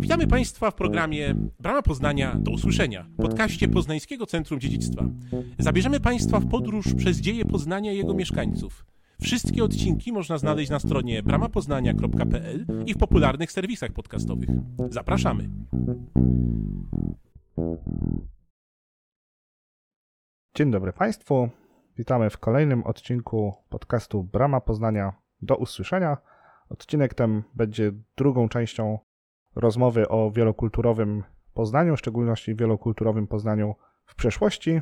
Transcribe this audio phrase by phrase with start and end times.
[0.00, 5.04] Witamy Państwa w programie Brama Poznania do usłyszenia, podcaście Poznańskiego Centrum Dziedzictwa.
[5.58, 8.86] Zabierzemy Państwa w podróż przez dzieje Poznania i jego mieszkańców.
[9.22, 14.48] Wszystkie odcinki można znaleźć na stronie bramapoznania.pl i w popularnych serwisach podcastowych.
[14.90, 15.50] Zapraszamy.
[20.56, 21.48] Dzień dobry Państwu.
[21.96, 25.12] Witamy w kolejnym odcinku podcastu Brama Poznania
[25.42, 26.16] do usłyszenia.
[26.68, 28.98] Odcinek ten będzie drugą częścią
[29.56, 33.74] rozmowy o wielokulturowym Poznaniu, w szczególności wielokulturowym Poznaniu
[34.06, 34.80] w przeszłości.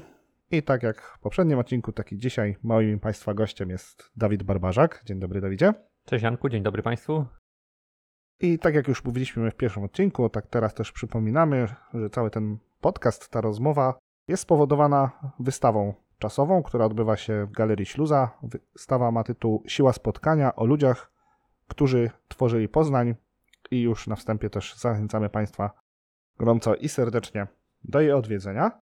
[0.51, 5.03] I tak jak w poprzednim odcinku, tak i dzisiaj moim Państwa gościem jest Dawid Barbarzak.
[5.05, 5.73] Dzień dobry Dawidzie.
[6.05, 7.25] Cześć Janku, dzień dobry Państwu.
[8.41, 12.59] I tak jak już mówiliśmy w pierwszym odcinku, tak teraz też przypominamy, że cały ten
[12.81, 13.99] podcast, ta rozmowa
[14.29, 18.39] jest spowodowana wystawą czasową, która odbywa się w Galerii Śluza.
[18.43, 21.13] Wystawa ma tytuł Siła spotkania o ludziach,
[21.69, 23.15] którzy tworzyli Poznań
[23.71, 25.71] i już na wstępie też zachęcamy Państwa
[26.39, 27.47] gorąco i serdecznie
[27.85, 28.81] do jej odwiedzenia.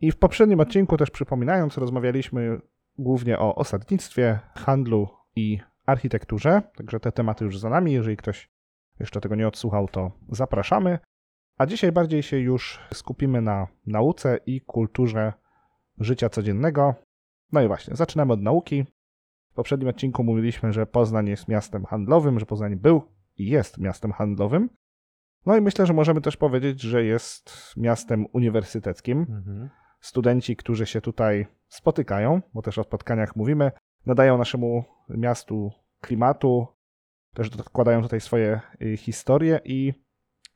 [0.00, 2.60] I w poprzednim odcinku też przypominając, rozmawialiśmy
[2.98, 7.92] głównie o osadnictwie, handlu i architekturze, także te tematy już za nami.
[7.92, 8.50] Jeżeli ktoś
[9.00, 10.98] jeszcze tego nie odsłuchał, to zapraszamy.
[11.58, 15.32] A dzisiaj bardziej się już skupimy na nauce i kulturze
[15.98, 16.94] życia codziennego.
[17.52, 18.84] No i właśnie, zaczynamy od nauki.
[19.50, 23.02] W poprzednim odcinku mówiliśmy, że Poznań jest miastem handlowym, że Poznań był
[23.38, 24.68] jest miastem handlowym.
[25.46, 29.18] No i myślę, że możemy też powiedzieć, że jest miastem uniwersyteckim.
[29.20, 29.70] Mhm.
[30.00, 33.72] Studenci, którzy się tutaj spotykają, bo też o spotkaniach mówimy,
[34.06, 36.66] nadają naszemu miastu klimatu,
[37.34, 39.92] też dokładają tutaj swoje y, historie i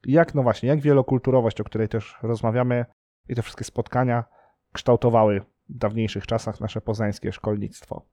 [0.06, 2.84] jak, no właśnie, jak wielokulturowość, o której też rozmawiamy
[3.28, 4.24] i te wszystkie spotkania
[4.72, 8.06] kształtowały w dawniejszych czasach nasze poznańskie szkolnictwo.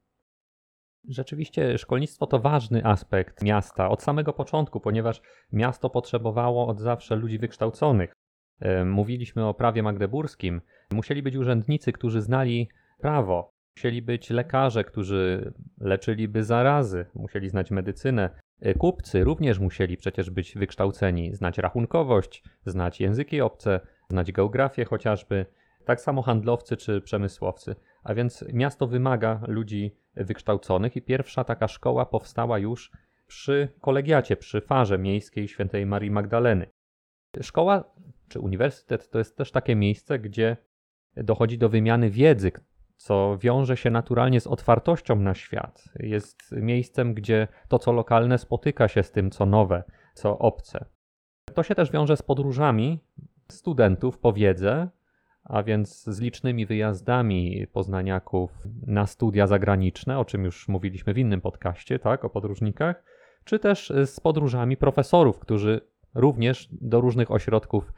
[1.10, 7.40] Rzeczywiście szkolnictwo to ważny aspekt miasta od samego początku, ponieważ miasto potrzebowało od zawsze ludzi
[7.40, 8.14] wykształconych.
[8.60, 10.62] E, mówiliśmy o prawie magdeburskim.
[10.92, 12.70] Musieli być urzędnicy, którzy znali
[13.00, 13.54] prawo.
[13.78, 18.30] Musieli być lekarze, którzy leczyliby zarazy, musieli znać medycynę.
[18.62, 23.80] E, kupcy również musieli przecież być wykształceni, znać rachunkowość, znać języki obce,
[24.10, 25.46] znać geografię chociażby.
[25.86, 27.76] Tak samo handlowcy czy przemysłowcy.
[28.04, 32.92] A więc miasto wymaga ludzi wykształconych i pierwsza taka szkoła powstała już
[33.28, 36.70] przy kolegiacie, przy farze miejskiej świętej Marii Magdaleny.
[37.42, 37.84] Szkoła
[38.28, 40.58] czy uniwersytet to jest też takie miejsce, gdzie
[41.16, 42.52] dochodzi do wymiany wiedzy,
[42.96, 45.84] co wiąże się naturalnie z otwartością na świat.
[46.00, 49.84] Jest miejscem, gdzie to, co lokalne, spotyka się z tym, co nowe,
[50.14, 50.86] co obce.
[51.54, 53.00] To się też wiąże z podróżami
[53.48, 54.90] studentów po wiedzę,
[55.44, 58.52] a więc z licznymi wyjazdami poznaniaków
[58.88, 63.04] na studia zagraniczne, o czym już mówiliśmy w innym podcaście, tak, o podróżnikach,
[63.44, 65.82] czy też z podróżami profesorów, którzy
[66.16, 67.94] również do różnych ośrodków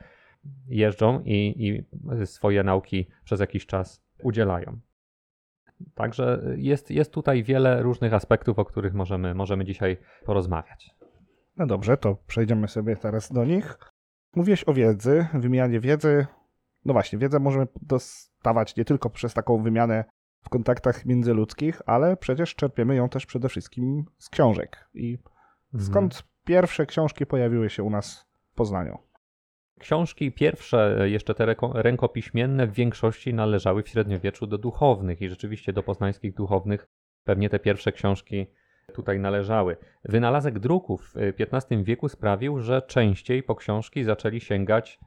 [0.68, 4.80] jeżdżą i, i swoje nauki przez jakiś czas udzielają.
[5.96, 10.96] Także jest, jest tutaj wiele różnych aspektów, o których możemy, możemy dzisiaj porozmawiać.
[11.58, 13.78] No dobrze, to przejdziemy sobie teraz do nich.
[14.36, 16.26] Mówiłeś o wiedzy, wymianie wiedzy.
[16.86, 20.06] No właśnie, wiedzę możemy dostawać nie tylko przez taką wymianę
[20.42, 24.90] w kontaktach międzyludzkich, ale przecież czerpiemy ją też przede wszystkim z książek.
[24.94, 25.18] I
[25.74, 25.92] mhm.
[25.92, 28.98] skąd pierwsze książki pojawiły się u nas w Poznaniu?
[29.80, 35.84] Książki pierwsze, jeszcze te rękopiśmienne, w większości należały w średniowieczu do duchownych i rzeczywiście do
[35.84, 36.88] poznańskich duchownych
[37.24, 38.48] pewnie te pierwsze książki
[38.94, 39.78] tutaj należały.
[40.04, 45.00] Wynalazek druku w XV wieku sprawił, że częściej po książki zaczęli sięgać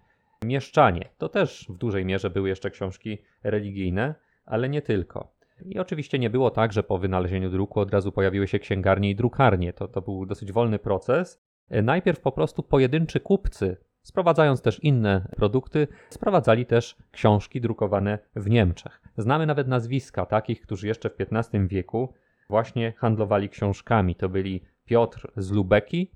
[0.44, 1.09] mieszczanie.
[1.19, 4.15] To też w dużej mierze były jeszcze książki religijne,
[4.47, 5.32] ale nie tylko.
[5.65, 9.16] I oczywiście nie było tak, że po wynalezieniu druku od razu pojawiły się księgarnie i
[9.16, 9.72] drukarnie.
[9.72, 11.43] To, to był dosyć wolny proces.
[11.71, 19.00] Najpierw po prostu pojedynczy kupcy, sprowadzając też inne produkty, sprowadzali też książki drukowane w Niemczech.
[19.16, 22.12] Znamy nawet nazwiska takich, którzy jeszcze w XV wieku
[22.49, 24.15] właśnie handlowali książkami.
[24.15, 26.10] To byli Piotr z Lubeki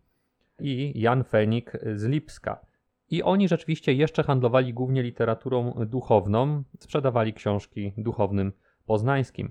[0.61, 2.61] i Jan Fenik z Lipska.
[3.13, 8.53] I oni rzeczywiście jeszcze handlowali głównie literaturą duchowną, sprzedawali książki duchownym
[8.87, 9.51] poznańskim.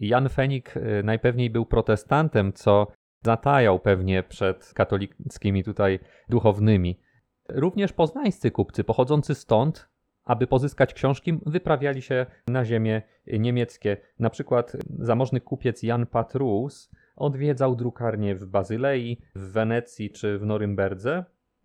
[0.00, 2.86] Jan Fenik y, najpewniej był protestantem, co
[3.24, 7.00] zatajał pewnie przed katolickimi tutaj duchownymi.
[7.48, 9.88] Również poznańscy kupcy pochodzący stąd,
[10.24, 13.96] aby pozyskać książki, wyprawiali się na ziemie niemieckie.
[14.18, 21.24] Na przykład zamożny kupiec Jan Patrus odwiedzał drukarnie w Bazylei, w Wenecji czy w Norymberdze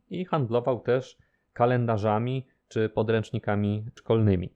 [0.10, 1.27] i handlował też
[1.58, 4.54] kalendarzami czy podręcznikami szkolnymi.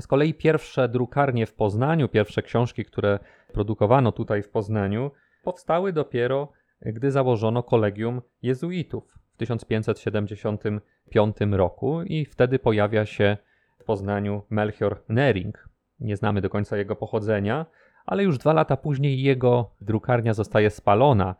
[0.00, 3.18] Z kolei pierwsze drukarnie w Poznaniu, pierwsze książki, które
[3.52, 5.10] produkowano tutaj w Poznaniu,
[5.42, 6.52] powstały dopiero,
[6.82, 9.18] gdy założono kolegium jezuitów.
[9.36, 13.36] 1575 roku i wtedy pojawia się
[13.78, 15.68] w Poznaniu Melchior Nering.
[16.00, 17.66] Nie znamy do końca jego pochodzenia,
[18.06, 21.34] ale już dwa lata później jego drukarnia zostaje spalona,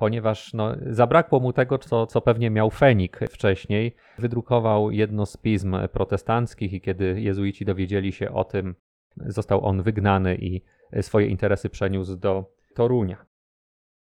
[0.00, 3.96] ponieważ no, zabrakło mu tego, co, co pewnie miał Fenik wcześniej.
[4.18, 8.74] Wydrukował jedno z pism protestanckich i kiedy jezuici dowiedzieli się o tym,
[9.16, 10.62] został on wygnany i
[11.00, 13.26] swoje interesy przeniósł do Torunia.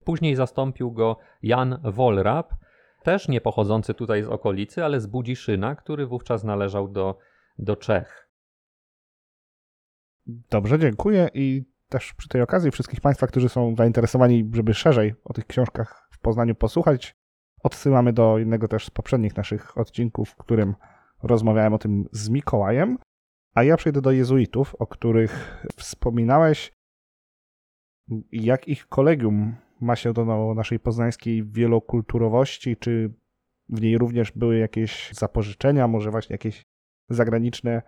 [0.05, 2.55] Później zastąpił go Jan Wolrab,
[3.03, 7.19] też nie pochodzący tutaj z okolicy, ale z Budziszyna, który wówczas należał do,
[7.59, 8.29] do Czech.
[10.27, 15.33] Dobrze, dziękuję i też przy tej okazji wszystkich Państwa, którzy są zainteresowani, żeby szerzej o
[15.33, 17.15] tych książkach w Poznaniu posłuchać,
[17.63, 20.75] odsyłamy do jednego też z poprzednich naszych odcinków, w którym
[21.23, 22.99] rozmawiałem o tym z Mikołajem.
[23.55, 26.73] A ja przejdę do jezuitów, o których wspominałeś.
[28.33, 32.77] Jak ich kolegium ma się do naszej poznańskiej wielokulturowości?
[32.77, 33.15] Czy
[33.69, 36.63] w niej również były jakieś zapożyczenia, może właśnie jakieś
[37.09, 37.83] zagraniczne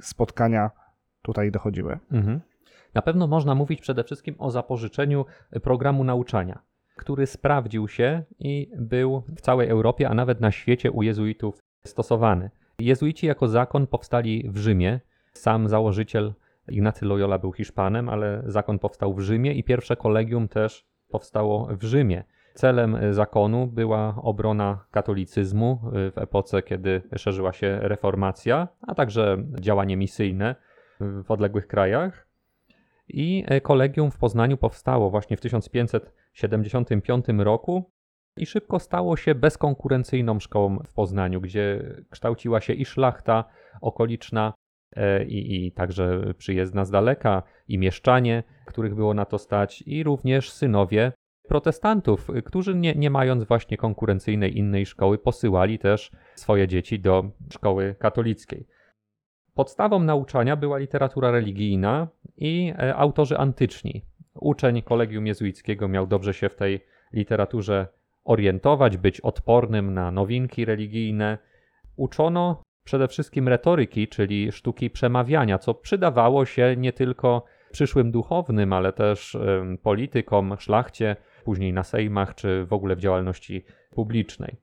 [0.00, 0.70] spotkania
[1.22, 1.98] tutaj dochodziły?
[2.12, 2.40] Mhm.
[2.96, 5.24] Na pewno można mówić przede wszystkim o zapożyczeniu
[5.62, 6.58] programu nauczania,
[6.96, 12.50] który sprawdził się i był w całej Europie, a nawet na świecie u jezuitów stosowany.
[12.78, 15.00] Jezuici jako zakon powstali w Rzymie.
[15.32, 16.34] Sam założyciel
[16.68, 21.82] Ignacy Loyola był Hiszpanem, ale zakon powstał w Rzymie i pierwsze kolegium też powstało w
[21.82, 22.24] Rzymie.
[22.54, 30.54] Celem zakonu była obrona katolicyzmu w epoce, kiedy szerzyła się reformacja, a także działanie misyjne
[31.00, 32.25] w odległych krajach.
[33.08, 37.90] I kolegium w Poznaniu powstało właśnie w 1575 roku
[38.36, 43.44] i szybko stało się bezkonkurencyjną szkołą w Poznaniu, gdzie kształciła się i szlachta
[43.80, 44.54] okoliczna,
[44.96, 50.02] e, i, i także przyjezdna z daleka, i mieszczanie, których było na to stać, i
[50.02, 51.12] również synowie
[51.48, 57.94] protestantów, którzy nie, nie mając właśnie konkurencyjnej innej szkoły, posyłali też swoje dzieci do szkoły
[57.98, 58.66] katolickiej.
[59.56, 64.04] Podstawą nauczania była literatura religijna i e, autorzy antyczni.
[64.34, 66.80] Uczeń kolegium jezuickiego miał dobrze się w tej
[67.12, 67.86] literaturze
[68.24, 71.38] orientować, być odpornym na nowinki religijne.
[71.96, 78.92] Uczono przede wszystkim retoryki, czyli sztuki przemawiania, co przydawało się nie tylko przyszłym duchownym, ale
[78.92, 79.36] też
[79.82, 84.56] politykom, szlachcie, później na sejmach czy w ogóle w działalności publicznej.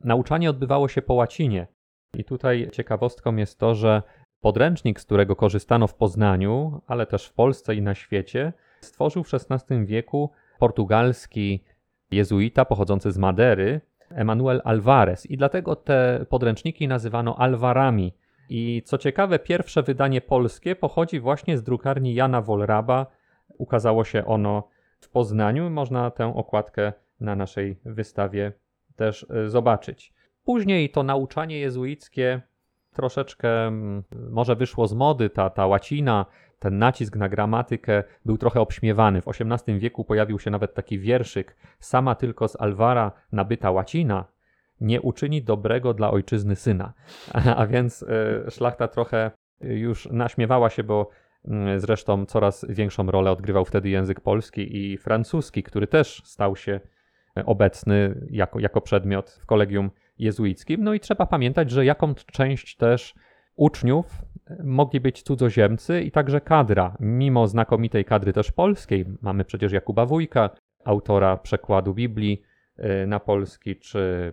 [0.00, 1.66] Nauczanie odbywało się po łacinie.
[2.14, 4.02] I tutaj ciekawostką jest to, że
[4.40, 9.30] podręcznik, z którego korzystano w Poznaniu, ale też w Polsce i na świecie, stworzył w
[9.34, 11.64] XVI wieku portugalski
[12.10, 13.80] jezuita pochodzący z Madery,
[14.10, 15.26] Emanuel Alvarez.
[15.26, 18.14] I dlatego te podręczniki nazywano Alvarami.
[18.48, 23.06] I co ciekawe, pierwsze wydanie polskie pochodzi właśnie z drukarni Jana Wolraba.
[23.58, 24.68] Ukazało się ono
[25.00, 25.70] w Poznaniu.
[25.70, 28.52] Można tę okładkę na naszej wystawie
[28.96, 30.14] też e, zobaczyć.
[30.44, 32.42] Później to nauczanie jezuickie
[32.92, 36.26] troszeczkę mm, może wyszło z mody, ta, ta łacina,
[36.58, 39.22] ten nacisk na gramatykę był trochę obśmiewany.
[39.22, 44.24] W XVIII wieku pojawił się nawet taki wierszyk: Sama tylko z Alvara nabyta łacina
[44.80, 46.92] nie uczyni dobrego dla ojczyzny syna.
[47.56, 49.30] A więc e, szlachta trochę
[49.60, 51.10] już naśmiewała się, bo
[51.44, 56.80] mm, zresztą coraz większą rolę odgrywał wtedy język polski i francuski, który też stał się
[57.46, 60.84] obecny jako, jako przedmiot w kolegium jezuickim.
[60.84, 63.14] No i trzeba pamiętać, że jaką część też
[63.56, 64.22] uczniów
[64.64, 66.96] mogli być cudzoziemcy i także kadra.
[67.00, 70.50] Mimo znakomitej kadry też polskiej, mamy przecież Jakuba Wójka,
[70.84, 72.42] autora przekładu Biblii
[72.78, 74.32] y, na polski, czy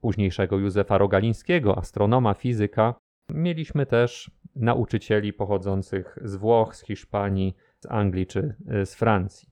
[0.00, 2.94] późniejszego Józefa Rogalińskiego, astronoma, fizyka.
[3.28, 9.48] Mieliśmy też nauczycieli pochodzących z Włoch, z Hiszpanii, z Anglii czy y, z Francji.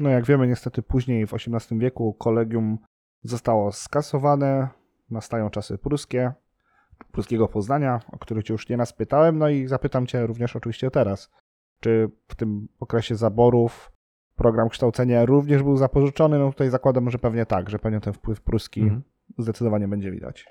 [0.00, 2.78] No jak wiemy, niestety później w XVIII wieku kolegium
[3.22, 4.68] zostało skasowane,
[5.10, 6.32] nastają czasy pruskie,
[7.12, 11.30] pruskiego Poznania, o który cię już nieraz pytałem, no i zapytam cię również oczywiście teraz,
[11.80, 13.92] czy w tym okresie zaborów
[14.36, 16.38] program kształcenia również był zapożyczony?
[16.38, 19.02] No tutaj zakładam, że pewnie tak, że pewnie ten wpływ pruski mhm.
[19.38, 20.46] zdecydowanie będzie widać.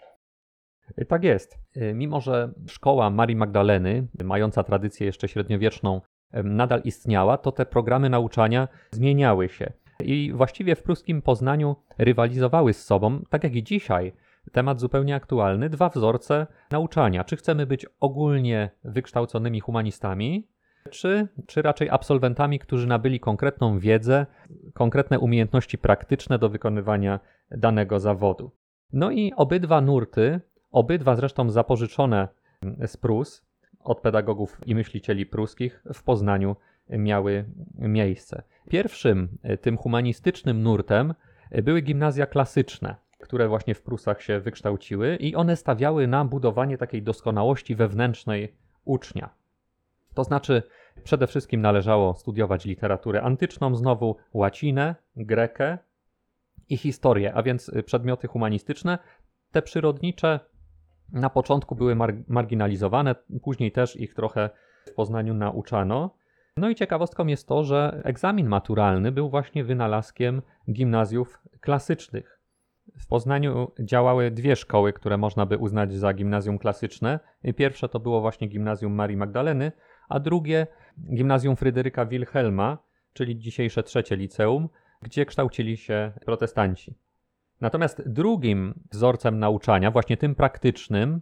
[1.02, 1.58] Y, tak jest.
[1.78, 6.02] Y, mimo, że szkoła Marii Magdaleny, mająca tradycję jeszcze średniowieczną,
[6.44, 9.74] nadal istniała, to te programy nauczania zmieniały się.
[10.04, 14.13] I właściwie w pruskim Poznaniu rywalizowały z sobą, tak jak i dzisiaj,
[14.51, 17.24] temat zupełnie aktualny, dwa wzorce nauczania.
[17.24, 20.48] Czy chcemy być ogólnie wykształconymi humanistami,
[20.89, 24.25] czy, czy raczej absolwentami, którzy nabyli konkretną wiedzę,
[24.74, 27.20] konkretne umiejętności praktyczne do wykonywania
[27.51, 28.51] danego zawodu.
[28.94, 32.27] No i obydwa nurty, obydwa zresztą zapożyczone
[32.86, 33.48] z Prus,
[33.80, 36.56] od pedagogów i myślicieli pruskich w Poznaniu
[36.89, 38.44] miały miejsce.
[38.70, 41.13] Pierwszym tym humanistycznym nurtem
[41.63, 47.03] były gimnazja klasyczne, które właśnie w Prusach się wykształciły, i one stawiały na budowanie takiej
[47.03, 48.53] doskonałości wewnętrznej
[48.86, 49.29] ucznia.
[50.13, 50.63] To znaczy,
[51.03, 55.77] przede wszystkim należało studiować literaturę antyczną, znowu łacinę, grekę
[56.70, 58.98] i historię, a więc przedmioty humanistyczne.
[59.51, 60.39] Te przyrodnicze
[61.13, 64.50] na początku były mar marginalizowane, później też ich trochę
[64.86, 66.15] w Poznaniu nauczano.
[66.58, 72.40] No i ciekawostką jest to, że egzamin maturalny był właśnie wynalazkiem gimnazjów klasycznych.
[73.00, 77.20] W Poznaniu działały dwie szkoły, które można by uznać za gimnazjum klasyczne.
[77.56, 79.72] Pierwsze to było właśnie gimnazjum Marii Magdaleny,
[80.10, 80.68] a drugie
[81.16, 82.78] gimnazjum Fryderyka Wilhelma,
[83.14, 84.70] czyli dzisiejsze trzecie liceum,
[85.02, 86.96] gdzie kształcili się protestanci.
[87.62, 91.22] Natomiast drugim wzorcem nauczania, właśnie tym praktycznym,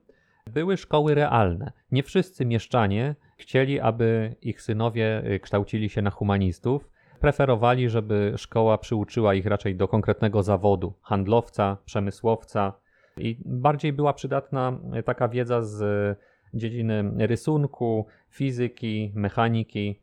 [0.52, 1.72] były szkoły realne.
[1.92, 6.90] Nie wszyscy mieszczanie chcieli, aby ich synowie y, kształcili się na humanistów.
[7.20, 12.74] Preferowali, żeby szkoła przyuczyła ich raczej do konkretnego zawodu handlowca, przemysłowca
[13.18, 16.16] i bardziej była przydatna y, taka wiedza z y,
[16.54, 20.00] dziedziny rysunku, fizyki, mechaniki,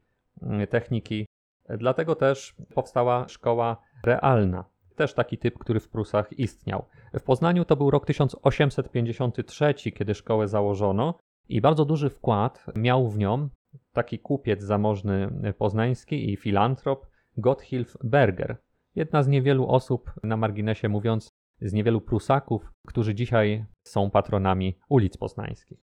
[0.70, 1.26] techniki.
[1.68, 4.64] Dlatego też powstała szkoła realna
[4.96, 6.84] też taki typ, który w Prusach istniał.
[7.14, 11.18] W Poznaniu to był rok 1853, kiedy szkołę założono
[11.48, 13.48] i bardzo duży wkład miał w nią
[13.92, 17.06] taki kupiec zamożny poznański i filantrop
[17.36, 18.56] Gotthilf Berger.
[18.94, 21.28] Jedna z niewielu osób, na marginesie mówiąc,
[21.60, 25.78] z niewielu Prusaków, którzy dzisiaj są patronami ulic poznańskich.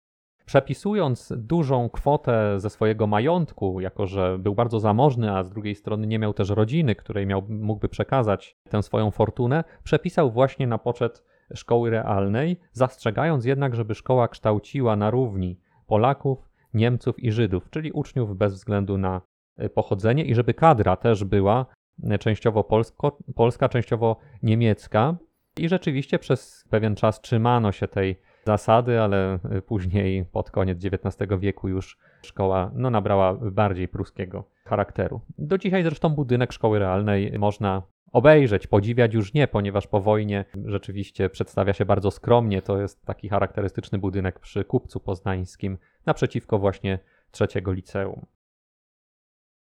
[0.45, 6.07] Przepisując dużą kwotę ze swojego majątku, jako że był bardzo zamożny, a z drugiej strony
[6.07, 11.23] nie miał też rodziny, której miał, mógłby przekazać tę swoją fortunę, przepisał właśnie na poczet
[11.53, 18.37] szkoły realnej, zastrzegając jednak, żeby szkoła kształciła na równi Polaków, Niemców i Żydów, czyli uczniów
[18.37, 19.21] bez względu na
[19.57, 21.65] e, pochodzenie, i żeby kadra też była
[22.03, 25.15] e, częściowo polsko, polska, częściowo niemiecka.
[25.57, 31.31] I rzeczywiście przez pewien czas trzymano się tej zasady, ale y, później pod koniec XIX
[31.39, 35.21] wieku już szkoła no, nabrała bardziej pruskiego charakteru.
[35.37, 37.81] Do dzisiaj zresztą budynek szkoły realnej można
[38.11, 42.61] obejrzeć, podziwiać już nie, ponieważ po wojnie rzeczywiście przedstawia się bardzo skromnie.
[42.61, 46.99] To jest taki charakterystyczny budynek przy Kupcu Poznańskim, naprzeciwko właśnie
[47.31, 48.25] trzeciego liceum.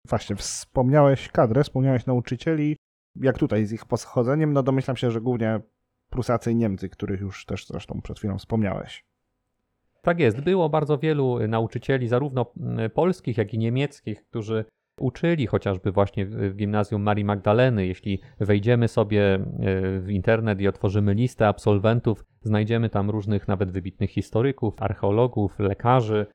[0.09, 2.77] Właśnie, wspomniałeś kadrę, wspomniałeś nauczycieli.
[3.15, 4.53] Jak tutaj z ich pochodzeniem?
[4.53, 5.59] No domyślam się, że głównie
[6.09, 9.05] Prusacy i Niemcy, których już też zresztą przed chwilą wspomniałeś.
[10.01, 10.41] Tak jest.
[10.41, 14.65] Było bardzo wielu nauczycieli, zarówno mm, polskich, jak i niemieckich, którzy
[14.99, 17.87] uczyli chociażby właśnie w gimnazjum Marii Magdaleny.
[17.87, 19.39] Jeśli wejdziemy sobie e,
[19.99, 26.25] w internet i otworzymy listę absolwentów, znajdziemy tam różnych nawet wybitnych historyków, archeologów, lekarzy.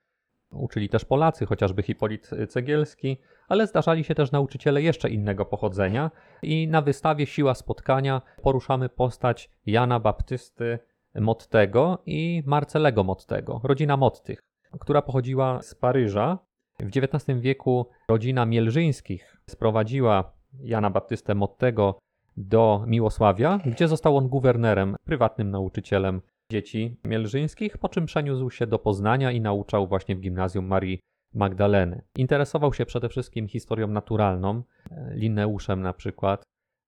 [0.51, 3.17] Uczyli też Polacy, chociażby Hipolit Cegielski,
[3.49, 6.11] ale zdarzali się też nauczyciele jeszcze innego pochodzenia
[6.43, 10.79] i na wystawie Siła Spotkania poruszamy postać Jana Baptysty
[11.15, 14.43] Mottego i Marcelego Mottego, rodzina Mottych,
[14.81, 16.39] która pochodziła z Paryża.
[16.81, 21.99] W XIX wieku rodzina Mielżyńskich sprowadziła Jana Baptystę Mottego
[22.37, 26.21] do Miłosławia, gdzie został on guwernerem, prywatnym nauczycielem
[26.53, 31.01] dzieci mielżyńskich, po czym przeniósł się do Poznania i nauczał właśnie w gimnazjum Marii
[31.35, 32.03] Magdaleny.
[32.17, 34.63] Interesował się przede wszystkim historią naturalną,
[35.11, 36.43] Linneuszem na przykład,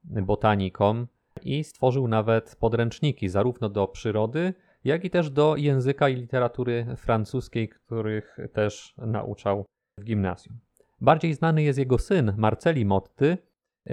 [0.04, 1.06] botaniką
[1.42, 7.68] i stworzył nawet podręczniki zarówno do przyrody, jak i też do języka i literatury francuskiej,
[7.68, 9.64] których też nauczał
[9.99, 10.58] w gimnazjum.
[11.00, 13.38] Bardziej znany jest jego syn Marceli Motty,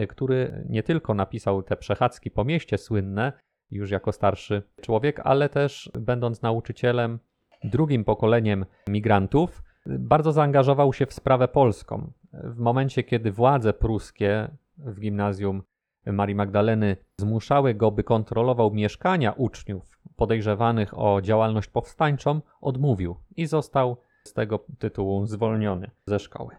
[0.09, 3.33] który nie tylko napisał te przechadzki po mieście słynne,
[3.71, 7.19] już jako starszy człowiek, ale też będąc nauczycielem
[7.63, 12.11] drugim pokoleniem migrantów, bardzo zaangażował się w sprawę polską.
[12.33, 15.63] W momencie, kiedy władze pruskie w gimnazjum
[16.05, 23.97] Marii Magdaleny zmuszały go, by kontrolował mieszkania uczniów podejrzewanych o działalność powstańczą, odmówił i został
[24.23, 26.55] z tego tytułu zwolniony ze szkoły.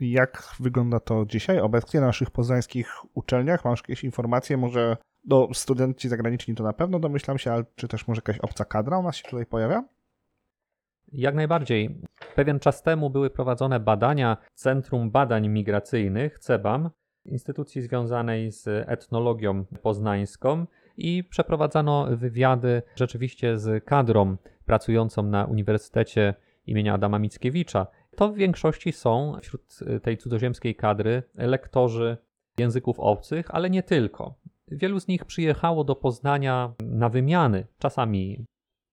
[0.00, 3.64] Jak wygląda to dzisiaj obecnie na naszych poznańskich uczelniach?
[3.64, 4.56] Masz jakieś informacje?
[4.56, 8.38] Może do no, studenci zagraniczni to na pewno domyślam się, ale czy też może jakaś
[8.38, 9.84] obca kadra u nas się tutaj pojawia?
[11.12, 12.00] Jak najbardziej.
[12.34, 16.90] Pewien czas temu były prowadzone badania Centrum Badań Migracyjnych, CEBAM,
[17.24, 26.34] instytucji związanej z etnologią poznańską i przeprowadzano wywiady rzeczywiście z kadrą pracującą na Uniwersytecie
[26.66, 27.86] imienia Adama Mickiewicza.
[28.16, 32.16] To w większości są wśród tej cudzoziemskiej kadry lektorzy
[32.58, 34.34] języków obcych, ale nie tylko.
[34.68, 38.44] Wielu z nich przyjechało do Poznania na wymiany, czasami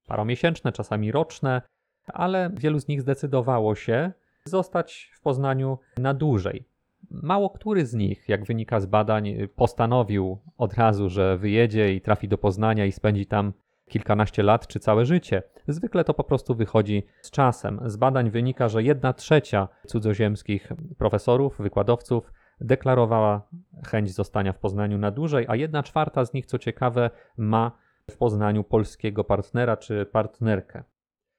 [0.07, 1.61] paromiesięczne, czasami roczne,
[2.07, 4.11] ale wielu z nich zdecydowało się
[4.45, 6.65] zostać w Poznaniu na dłużej.
[7.09, 12.27] mało który z nich, jak wynika z badań, postanowił od razu, że wyjedzie i trafi
[12.27, 13.53] do Poznania i spędzi tam
[13.91, 15.43] kilkanaście lat czy całe życie.
[15.67, 17.79] Zwykle to po prostu wychodzi z czasem.
[17.85, 23.47] Z badań wynika, że jedna trzecia cudzoziemskich profesorów, wykładowców deklarowała
[23.87, 27.71] chęć zostania w Poznaniu na dłużej, a jedna czwarta z nich, co ciekawe, ma
[28.11, 30.83] w Poznaniu polskiego partnera czy partnerkę.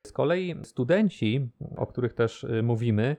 [0.07, 3.17] Z kolei studenci, o których też y, mówimy,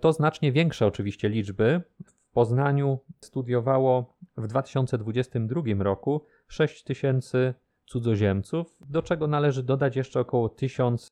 [0.00, 1.82] to znacznie większe oczywiście liczby.
[2.06, 7.54] W Poznaniu studiowało w 2022 roku 6 tysięcy
[7.92, 11.08] cudzoziemców, do czego należy dodać jeszcze około 1000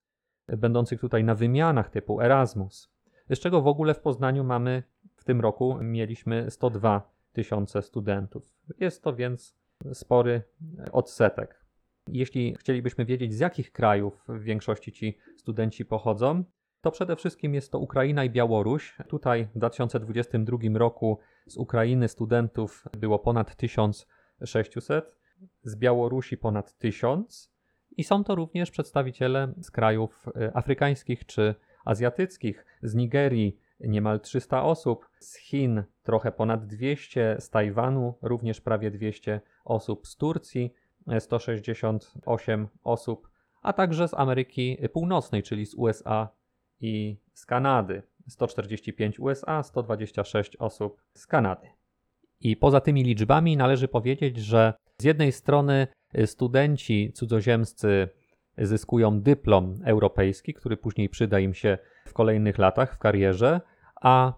[0.48, 2.90] będących tutaj na wymianach typu Erasmus.
[3.30, 4.82] Z czego w ogóle w Poznaniu mamy
[5.16, 8.42] w tym roku mieliśmy 102 tysiące studentów.
[8.80, 9.56] Jest to więc
[9.92, 10.42] spory
[10.92, 11.64] odsetek.
[12.08, 16.44] Jeśli chcielibyśmy wiedzieć, z jakich krajów w większości ci studenci pochodzą,
[16.80, 18.96] to przede wszystkim jest to Ukraina i Białoruś.
[19.08, 25.19] Tutaj w 2022 roku z Ukrainy studentów było ponad 1600,
[25.62, 27.52] z Białorusi ponad 1000
[27.96, 31.54] i są to również przedstawiciele z krajów e, afrykańskich czy
[31.84, 38.90] azjatyckich, z Nigerii niemal 300 osób, z Chin trochę ponad 200, z Tajwanu również prawie
[38.90, 40.74] 200 osób, z Turcji
[41.18, 43.30] 168 osób,
[43.62, 46.28] a także z Ameryki Północnej, czyli z USA
[46.80, 48.02] i z Kanady.
[48.28, 51.66] 145 USA, 126 osób z Kanady.
[52.40, 55.86] I poza tymi liczbami należy powiedzieć, że z jednej strony
[56.26, 58.08] studenci cudzoziemscy
[58.58, 63.60] zyskują dyplom europejski, który później przyda im się w kolejnych latach w karierze,
[64.00, 64.32] a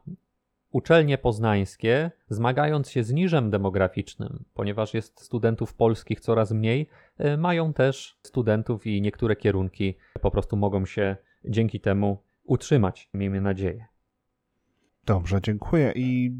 [0.70, 6.88] uczelnie poznańskie, zmagając się z niżem demograficznym, ponieważ jest studentów polskich coraz mniej,
[7.18, 13.40] e, mają też studentów i niektóre kierunki po prostu mogą się dzięki temu utrzymać, miejmy
[13.40, 13.86] nadzieję.
[15.06, 15.92] Dobrze, dziękuję.
[15.96, 16.36] I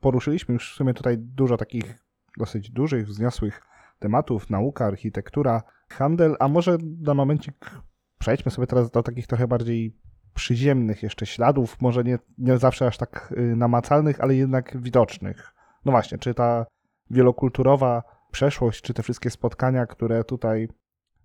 [0.00, 1.99] poruszyliśmy już w sumie tutaj dużo takich
[2.38, 3.62] dosyć dużych, wzniosłych
[3.98, 7.70] tematów, nauka, architektura, handel, a może na momencik
[8.18, 9.96] przejdźmy sobie teraz do takich trochę bardziej
[10.34, 15.54] przyziemnych jeszcze śladów, może nie, nie zawsze aż tak y, namacalnych, ale jednak widocznych.
[15.84, 16.66] No właśnie, czy ta
[17.10, 20.68] wielokulturowa przeszłość, czy te wszystkie spotkania, które tutaj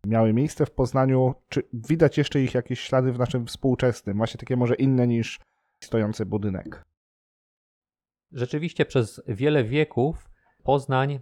[0.06, 4.58] miały miejsce w Poznaniu, czy widać jeszcze ich jakieś ślady w naszym współczesnym, właśnie takie
[4.58, 5.39] może inne niż
[5.84, 6.86] stojący budynek?
[8.32, 10.29] Rzeczywiście przez wiele wieków
[10.65, 11.19] Poznań,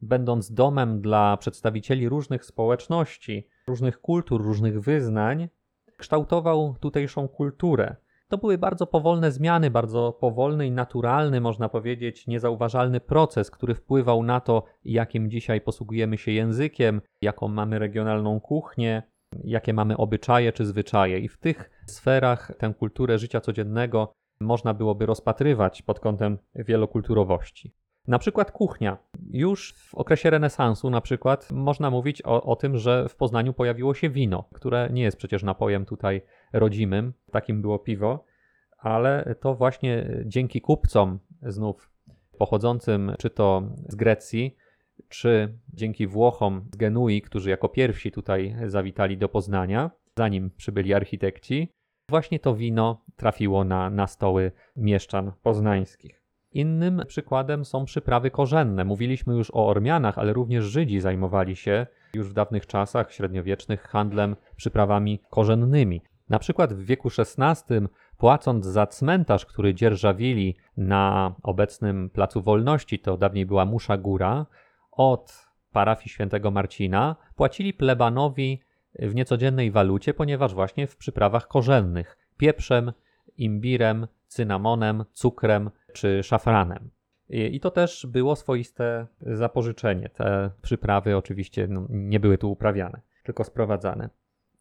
[0.00, 5.48] będąc domem dla przedstawicieli różnych społeczności, różnych kultur, różnych wyznań,
[5.96, 7.96] kształtował tutejszą kulturę.
[8.28, 14.22] To były bardzo powolne zmiany, bardzo powolny i naturalny, można powiedzieć, niezauważalny proces, który wpływał
[14.22, 19.02] na to, jakim dzisiaj posługujemy się językiem, jaką mamy regionalną kuchnię,
[19.44, 21.18] jakie mamy obyczaje czy zwyczaje.
[21.18, 27.74] I w tych sferach tę kulturę życia codziennego można byłoby rozpatrywać pod kątem wielokulturowości.
[28.08, 28.98] Na przykład kuchnia.
[29.30, 33.94] Już w okresie renesansu na przykład można mówić o, o, tym, że w Poznaniu pojawiło
[33.94, 38.24] się wino, które nie jest przecież napojem tutaj rodzimym, takim było piwo,
[38.78, 41.90] ale to właśnie dzięki kupcom znów
[42.38, 44.56] pochodzącym czy to z Grecji,
[45.08, 51.68] czy dzięki Włochom z Genui, którzy jako pierwsi tutaj zawitali do Poznania, zanim przybyli architekci,
[52.08, 56.23] właśnie to wino trafiło na, na stoły mieszczan poznańskich.
[56.54, 58.84] Innym przykładem są przyprawy korzenne.
[58.84, 64.36] Mówiliśmy już o Ormianach, ale również Żydzi zajmowali się już w dawnych czasach średniowiecznych handlem
[64.56, 66.02] przyprawami korzennymi.
[66.28, 67.74] Na przykład w wieku XVI,
[68.18, 74.46] płacąc za cmentarz, który dzierżawili na obecnym Placu Wolności, to dawniej była Musza Góra,
[74.92, 78.60] od parafii świętego Marcina, płacili plebanowi
[78.98, 82.92] w niecodziennej walucie, ponieważ właśnie w przyprawach korzennych pieprzem,
[83.36, 86.90] imbirem, cynamonem, cukrem czy szafranem.
[87.28, 90.08] I to też było swoiste zapożyczenie.
[90.08, 94.10] Te przyprawy oczywiście no, nie były tu uprawiane, tylko sprowadzane.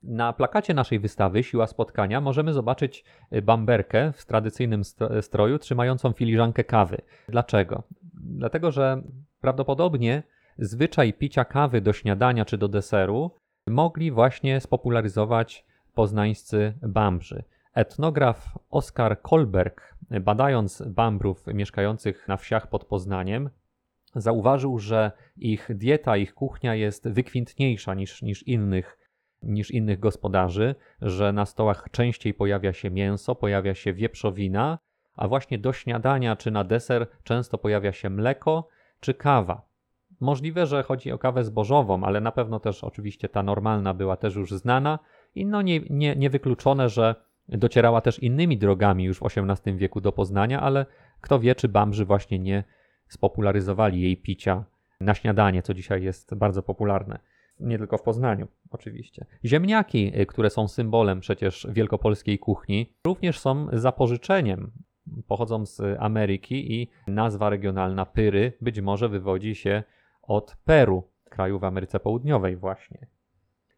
[0.03, 3.05] Na plakacie naszej wystawy Siła Spotkania możemy zobaczyć
[3.43, 4.81] bamberkę w tradycyjnym
[5.21, 6.97] stroju trzymającą filiżankę kawy.
[7.29, 7.83] Dlaczego?
[8.13, 9.01] Dlatego, że
[9.41, 10.23] prawdopodobnie
[10.57, 13.31] zwyczaj picia kawy do śniadania czy do deseru
[13.67, 17.43] mogli właśnie spopularyzować poznańscy bambrzy.
[17.73, 23.49] Etnograf Oskar Kolberg, badając Bambrów mieszkających na wsiach pod Poznaniem,
[24.15, 28.97] zauważył, że ich dieta, ich kuchnia jest wykwintniejsza niż, niż, innych,
[29.43, 34.79] niż innych gospodarzy, że na stołach częściej pojawia się mięso, pojawia się wieprzowina,
[35.15, 38.67] a właśnie do śniadania czy na deser często pojawia się mleko
[38.99, 39.61] czy kawa.
[40.19, 44.35] Możliwe, że chodzi o kawę zbożową, ale na pewno też oczywiście ta normalna była też
[44.35, 44.99] już znana
[45.35, 47.15] i no nie, nie, niewykluczone, że
[47.49, 50.85] docierała też innymi drogami już w XVIII wieku do Poznania, ale
[51.23, 52.63] Kto wie, czy Bambrzy właśnie nie
[53.07, 54.65] spopularyzowali jej picia
[55.01, 57.19] na śniadanie, co dzisiaj jest bardzo popularne.
[57.59, 59.25] Nie tylko w Poznaniu, oczywiście.
[59.45, 64.71] Ziemniaki, y, które są symbolem przecież wielkopolskiej kuchni, również są zapożyczeniem.
[65.27, 69.83] Pochodzą z Ameryki i nazwa regionalna pyry być może wywodzi się
[70.21, 73.07] od Peru, kraju w Ameryce Południowej, właśnie.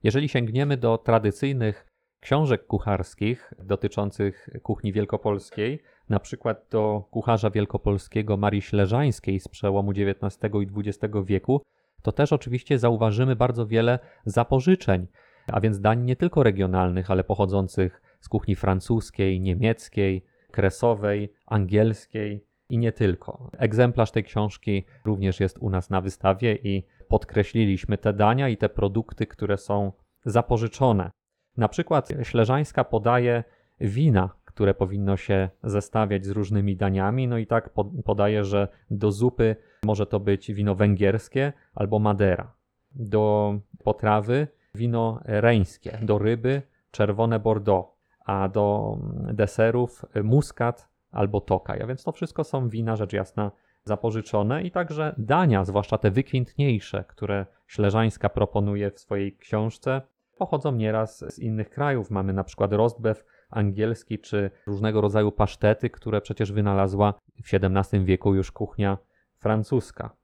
[0.03, 1.94] Jeżeli sięgniemy do tradycyjnych
[2.25, 10.53] książek kucharskich dotyczących kuchni wielkopolskiej, na przykład do kucharza wielkopolskiego Marii Śleżańskiej z przełomu XIX
[10.53, 11.61] i XX wieku,
[12.01, 15.07] to też oczywiście zauważymy bardzo wiele zapożyczeń,
[15.47, 22.77] a więc dań nie tylko regionalnych, ale pochodzących z kuchni francuskiej, niemieckiej, kresowej, angielskiej i
[22.77, 23.51] nie tylko.
[23.57, 28.69] Egzemplarz tej książki również jest u nas na wystawie i podkreśliliśmy te dania i te
[28.69, 29.91] produkty, które są
[30.25, 31.11] zapożyczone.
[31.57, 33.43] Na przykład Śleżańska podaje
[33.79, 37.69] wina, które powinno się zestawiać z różnymi daniami, no i tak
[38.05, 42.53] podaje, że do zupy może to być wino węgierskie albo madera.
[42.91, 48.97] Do potrawy wino reńskie, do ryby czerwone bordeaux, a do
[49.33, 51.81] deserów muskat albo tokaj.
[51.81, 53.51] A więc to wszystko są wina, rzecz jasna,
[53.83, 60.01] zapożyczone i także dania, zwłaszcza te wykwintniejsze, które Śleżańska proponuje w swojej książce,
[60.35, 62.11] pochodzą nieraz z innych krajów.
[62.11, 68.35] Mamy na przykład rostbew angielski, czy różnego rodzaju pasztety, które przecież wynalazła w XVII wieku
[68.35, 68.97] już kuchnia
[69.37, 70.15] francuska.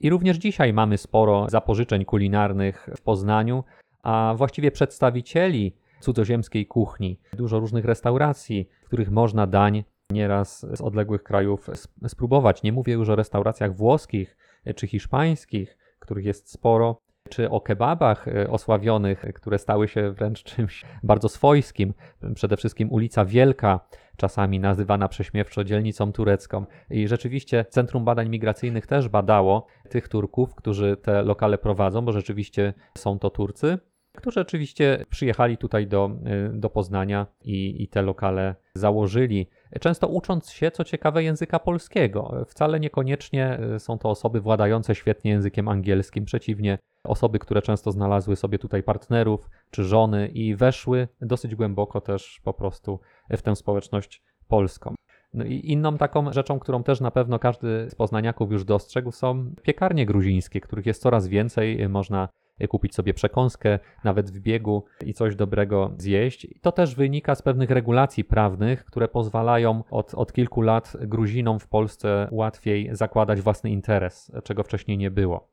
[0.00, 3.64] I również dzisiaj mamy sporo zapożyczeń kulinarnych w Poznaniu,
[4.02, 11.22] a właściwie przedstawicieli cudzoziemskiej kuchni, dużo różnych restauracji, w których można dań nieraz z odległych
[11.22, 11.70] krajów
[12.08, 12.62] spróbować.
[12.62, 14.36] Nie mówię już o restauracjach włoskich
[14.76, 20.84] czy hiszpańskich, których jest sporo, czy o kebabach e, osławionych, które stały się wręcz czymś
[21.02, 21.94] bardzo swojskim.
[22.34, 23.80] Przede wszystkim ulica Wielka,
[24.16, 26.64] czasami nazywana prześmiewczo dzielnicą turecką.
[26.90, 32.74] I rzeczywiście Centrum Badań Migracyjnych też badało tych Turków, którzy te lokale prowadzą, bo rzeczywiście
[32.98, 33.78] są to Turcy
[34.16, 36.10] którzy oczywiście przyjechali tutaj do,
[36.54, 39.48] y, do Poznania i, i te lokale założyli.
[39.80, 42.44] Często ucząc się, co ciekawe, języka polskiego.
[42.48, 48.36] Wcale niekoniecznie y, są to osoby władające świetnie językiem angielskim, przeciwnie, osoby, które często znalazły
[48.36, 53.00] sobie tutaj partnerów czy żony i weszły dosyć głęboko też po prostu
[53.30, 54.94] w tę społeczność polską.
[55.34, 59.54] No i inną taką rzeczą, którą też na pewno każdy z poznaniaków już dostrzegł, są
[59.62, 61.88] piekarnie gruzińskie, których jest coraz więcej.
[61.88, 62.28] Można
[62.68, 66.46] kupić sobie przekąskę, nawet w biegu i coś dobrego zjeść.
[66.62, 71.68] To też wynika z pewnych regulacji prawnych, które pozwalają od, od kilku lat Gruzinom w
[71.68, 75.48] Polsce łatwiej zakładać własny interes, czego wcześniej nie było.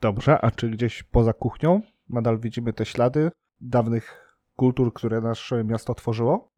[0.00, 5.94] Dobrze, a czy gdzieś poza kuchnią nadal widzimy te ślady dawnych kultur, które nasze miasto
[5.94, 6.52] tworzyło?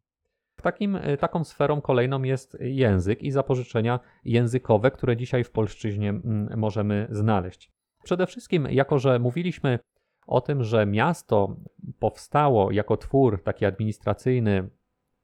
[0.61, 6.59] Takim, e, taką sferą kolejną jest język i zapożyczenia językowe, które dzisiaj w polszczyźnie mm,
[6.59, 7.71] możemy znaleźć.
[8.03, 9.79] Przede wszystkim, jako że mówiliśmy
[10.27, 11.55] o tym, że miasto
[11.99, 14.69] powstało jako twór taki administracyjny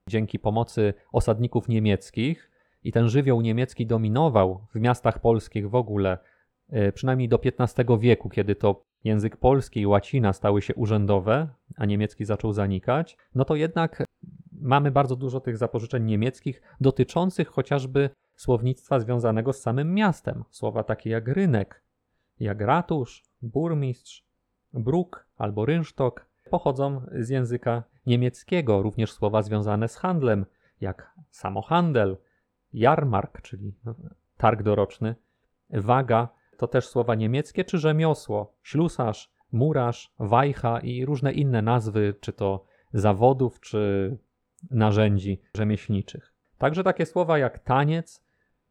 [0.09, 2.51] dzięki pomocy osadników niemieckich
[2.83, 6.17] i ten żywioł niemiecki dominował w miastach polskich w ogóle,
[6.69, 11.85] e, przynajmniej do XV wieku, kiedy to język polski i łacina stały się urzędowe, a
[11.85, 14.03] niemiecki zaczął zanikać, no to jednak
[14.61, 20.43] mamy bardzo dużo tych zapożyczeń niemieckich dotyczących chociażby słownictwa związanego z samym miastem.
[20.49, 21.85] Słowa takie jak rynek,
[22.39, 24.26] jak ratusz, burmistrz,
[24.74, 30.45] bruk albo rynsztok pochodzą z języka niemieckiego, również słowa związane z handlem,
[30.82, 32.17] jak samohandel,
[32.74, 33.74] jarmark, czyli
[34.38, 35.15] targ doroczny,
[35.69, 42.34] waga, to też słowa niemieckie, czy rzemiosło, ślusarz, murarz, wajcha i różne inne nazwy, czy
[42.34, 44.17] to zawodów, czy
[44.71, 46.34] narzędzi rzemieślniczych.
[46.58, 48.26] Także takie słowa jak taniec,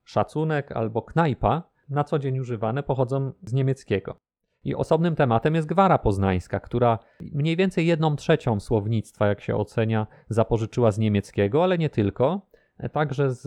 [0.05, 4.21] szacunek albo knajpa na co dzień używane pochodzą z niemieckiego.
[4.65, 10.07] I osobnym tematem jest gwara poznańska, która mniej więcej jedną trzecią słownictwa, jak się ocenia,
[10.29, 12.41] zapożyczyła z niemieckiego, ale nie tylko,
[12.93, 13.43] także z,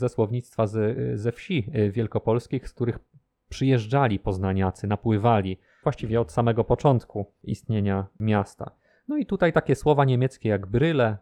[0.00, 2.98] ze słownictwa z, ze wsi wielkopolskich, z których
[3.48, 8.70] przyjeżdżali poznaniacy, napływali właściwie od samego początku istnienia miasta.
[9.08, 11.18] No i tutaj takie słowa niemieckie jak bryle,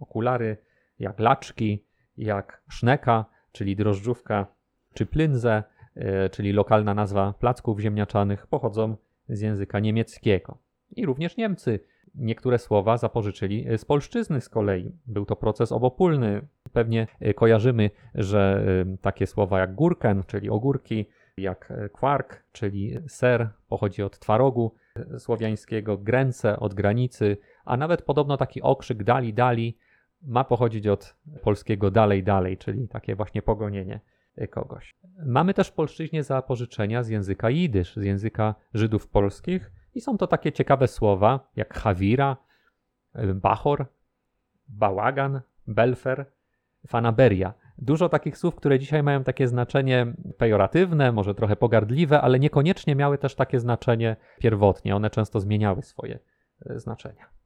[0.00, 0.56] okulary,
[0.98, 1.84] jak laczki,
[2.16, 4.46] jak szneka, czyli drożdżówka,
[4.94, 5.62] czy plynze,
[6.30, 8.96] czyli lokalna nazwa placków ziemniaczanych, pochodzą
[9.28, 10.58] z języka niemieckiego.
[10.96, 11.80] I również Niemcy
[12.14, 14.92] niektóre słowa zapożyczyli z polszczyzny z kolei.
[15.06, 16.46] Był to proces obopólny.
[16.72, 21.06] Pewnie e, kojarzymy, że e, takie słowa jak górken, czyli ogórki,
[21.36, 24.74] jak kwark, czyli ser, pochodzi od twarogu
[25.18, 29.78] słowiańskiego, gręce od granicy, a nawet podobno taki okrzyk dali, dali
[30.22, 34.00] ma pochodzić od polskiego dalej, dalej, czyli takie właśnie pogonienie
[34.46, 34.94] kogoś.
[35.26, 40.26] Mamy też w polszczyźnie zapożyczenia z języka jidysz, z języka Żydów polskich i są to
[40.26, 42.36] takie ciekawe słowa jak Hawira,
[43.34, 43.86] Bachor,
[44.68, 46.26] Bałagan, Belfer,
[46.86, 47.54] Fanaberia.
[47.78, 53.18] Dużo takich słów, które dzisiaj mają takie znaczenie pejoratywne, może trochę pogardliwe, ale niekoniecznie miały
[53.18, 54.96] też takie znaczenie pierwotnie.
[54.96, 56.18] One często zmieniały swoje
[56.66, 57.37] e, znaczenia.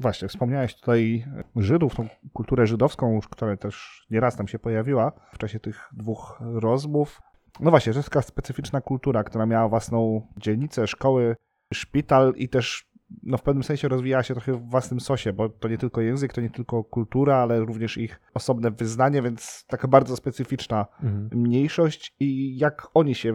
[0.00, 1.24] Właśnie, wspomniałeś tutaj
[1.56, 7.20] Żydów, tą kulturę żydowską, która też nieraz tam się pojawiła w czasie tych dwóch rozmów.
[7.60, 11.36] No właśnie, to jest taka specyficzna kultura, która miała własną dzielnicę, szkoły,
[11.74, 12.88] szpital i też
[13.22, 16.32] no w pewnym sensie rozwijała się trochę w własnym sosie, bo to nie tylko język,
[16.32, 21.28] to nie tylko kultura, ale również ich osobne wyznanie, więc taka bardzo specyficzna mhm.
[21.32, 23.34] mniejszość i jak oni się,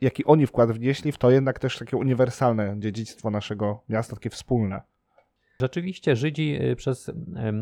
[0.00, 4.82] jaki oni wkład wnieśli w to jednak też takie uniwersalne dziedzictwo naszego miasta, takie wspólne.
[5.62, 7.10] Rzeczywiście Żydzi y, przez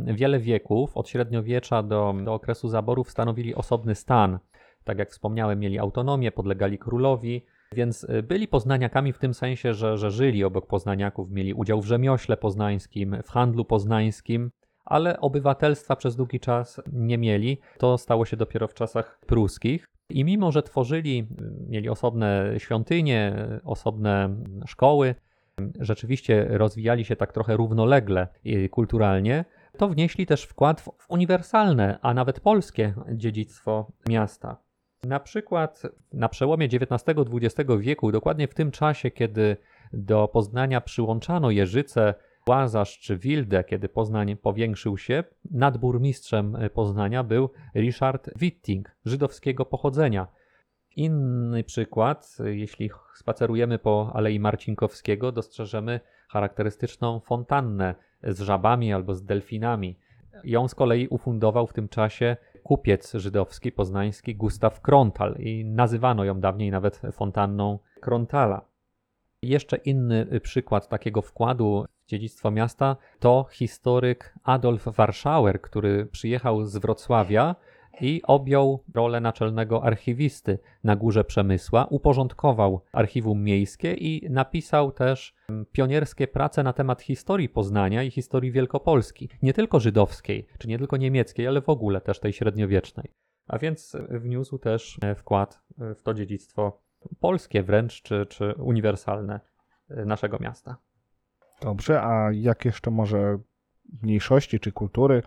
[0.04, 4.38] wiele wieków, od średniowiecza do, do okresu zaborów, stanowili osobny stan.
[4.84, 9.98] Tak jak wspomniałem, mieli autonomię, podlegali królowi, więc y, byli poznaniakami w tym sensie, że,
[9.98, 14.50] że żyli obok poznaniaków, mieli udział w rzemiośle poznańskim, w handlu poznańskim,
[14.84, 17.60] ale obywatelstwa przez długi czas nie mieli.
[17.78, 19.86] To stało się dopiero w czasach pruskich.
[20.10, 25.14] I mimo, że tworzyli, y, mieli osobne świątynie, osobne szkoły,
[25.80, 28.28] rzeczywiście rozwijali się tak trochę równolegle
[28.70, 29.44] kulturalnie,
[29.78, 34.56] to wnieśli też wkład w uniwersalne, a nawet polskie dziedzictwo miasta.
[35.04, 39.56] Na przykład na przełomie XIX-XX wieku, dokładnie w tym czasie, kiedy
[39.92, 42.14] do Poznania przyłączano Jeżyce,
[42.48, 50.26] Łazarz czy Wildę, kiedy Poznań powiększył się, nadburmistrzem Poznania był Richard Witting, żydowskiego pochodzenia.
[50.96, 59.98] Inny przykład, jeśli spacerujemy po Alei Marcinkowskiego, dostrzeżemy charakterystyczną fontannę z żabami albo z delfinami.
[60.44, 66.40] Ją z kolei ufundował w tym czasie kupiec żydowski poznański Gustaw Krontal i nazywano ją
[66.40, 68.64] dawniej nawet fontanną Krontala.
[69.42, 76.76] Jeszcze inny przykład takiego wkładu w dziedzictwo miasta to historyk Adolf Warschauer, który przyjechał z
[76.76, 77.56] Wrocławia
[78.00, 85.34] i objął rolę naczelnego archiwisty na Górze Przemysła, uporządkował archiwum miejskie i napisał też
[85.72, 90.96] pionierskie prace na temat historii Poznania i historii Wielkopolski, nie tylko żydowskiej, czy nie tylko
[90.96, 93.12] niemieckiej, ale w ogóle też tej średniowiecznej.
[93.48, 96.82] A więc wniósł też e, wkład e, w to dziedzictwo
[97.20, 99.40] polskie wręcz, czy, czy uniwersalne
[99.90, 100.76] e, naszego miasta.
[101.60, 103.38] Dobrze, a jak jeszcze może
[104.02, 105.22] mniejszości czy kultury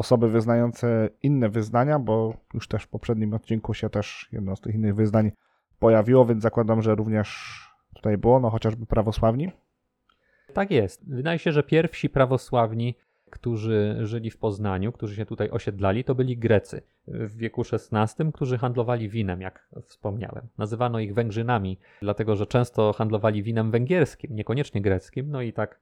[0.00, 4.74] osoby wyznające inne wyznania, bo już też w poprzednim odcinku się też jedno z tych
[4.74, 5.32] innych wyznań
[5.78, 7.60] pojawiło, więc zakładam, że również
[7.94, 9.52] tutaj było, no chociażby prawosławni.
[10.52, 11.08] Tak jest.
[11.08, 12.94] Wydaje się, że pierwsi prawosławni,
[13.30, 18.58] którzy żyli w Poznaniu, którzy się tutaj osiedlali, to byli Grecy w wieku XVI, którzy
[18.58, 20.48] handlowali winem, jak wspomniałem.
[20.58, 25.80] Nazywano ich Węgrzynami, dlatego że często handlowali winem węgierskim, niekoniecznie greckim, no i tak,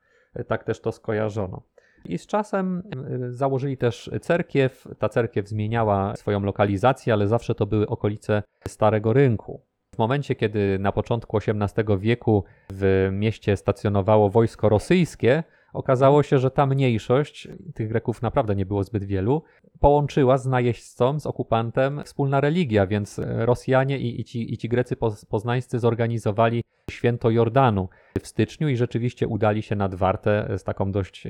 [0.49, 1.63] tak też to skojarzono.
[2.05, 2.83] I z czasem
[3.27, 4.89] y, założyli też cerkiew.
[4.99, 9.61] Ta cerkiew zmieniała swoją lokalizację, ale zawsze to były okolice Starego Rynku.
[9.95, 16.51] W momencie, kiedy na początku XVIII wieku w mieście stacjonowało wojsko rosyjskie, Okazało się, że
[16.51, 19.43] ta mniejszość, tych Greków naprawdę nie było zbyt wielu,
[19.81, 24.97] połączyła z najeźdźcą, z okupantem wspólna religia, więc Rosjanie i, i, ci, i ci Grecy
[25.29, 27.89] poznańscy zorganizowali święto Jordanu
[28.21, 31.29] w styczniu i rzeczywiście udali się nad Wartę z taką dość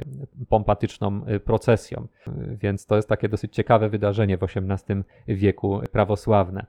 [0.48, 2.08] pompatyczną procesją.
[2.36, 6.66] Więc to jest takie dosyć ciekawe wydarzenie w XVIII wieku prawosławne.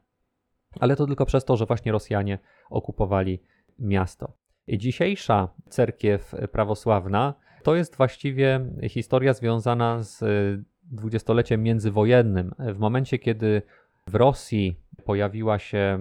[0.80, 3.40] Ale to tylko przez to, że właśnie Rosjanie okupowali
[3.80, 4.34] miasto.
[4.68, 12.56] Dzisiejsza cerkiew prawosławna to jest właściwie historia związana z y, dwudziestoleciem międzywojennym.
[12.60, 13.62] W momencie, kiedy
[14.08, 16.00] w Rosji pojawiła się,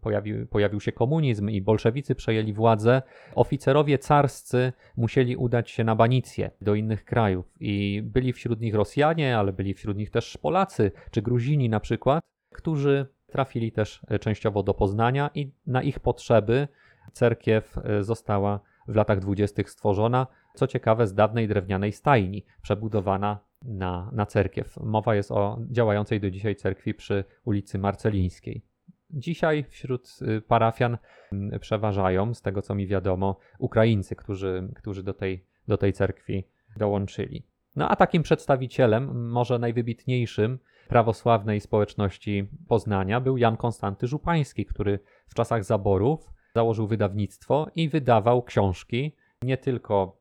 [0.00, 3.02] pojawił, pojawił się komunizm i bolszewicy przejęli władzę,
[3.34, 9.38] oficerowie carscy musieli udać się na banicję do innych krajów i byli wśród nich Rosjanie,
[9.38, 14.74] ale byli wśród nich też Polacy czy Gruzini na przykład, którzy trafili też częściowo do
[14.74, 16.68] Poznania i na ich potrzeby
[17.12, 20.26] cerkiew została w latach dwudziestych stworzona
[20.58, 24.76] co ciekawe z dawnej drewnianej stajni, przebudowana na, na cerkiew.
[24.76, 28.62] Mowa jest o działającej do dzisiaj cerkwi przy ulicy Marcelińskiej.
[29.10, 30.98] Dzisiaj wśród y, parafian
[31.32, 36.44] mm, przeważają, z tego co mi wiadomo, Ukraińcy, którzy, którzy do, tej, do tej cerkwi
[36.76, 37.42] dołączyli.
[37.76, 45.34] No a takim przedstawicielem, może najwybitniejszym prawosławnej społeczności Poznania był Jan Konstanty Żupański, który w
[45.34, 50.18] czasach zaborów założył wydawnictwo i wydawał książki nie tylko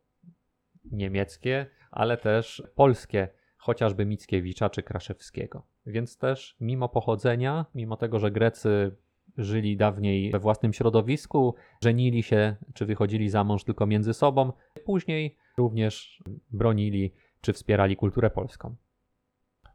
[0.91, 5.63] niemieckie, ale też polskie chociażby Mickiewicza czy Kraszewskiego.
[5.85, 8.95] Więc też mimo pochodzenia, mimo tego, że Grecy
[9.37, 14.53] żyli dawniej we własnym środowisku, żenili się czy wychodzili za mąż tylko między sobą,
[14.85, 18.75] później również bronili czy wspierali kulturę polską.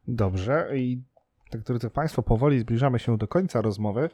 [0.08, 1.02] Dobrze i
[1.50, 4.10] tak drodzy Państwo, powoli zbliżamy się do końca rozmowy,